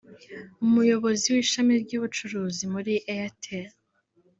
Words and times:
Umuyobozi 0.65 1.25
w’ishami 1.35 1.73
ry’ubucuruzi 1.83 2.63
muri 2.73 2.93
Airtel 3.15 3.69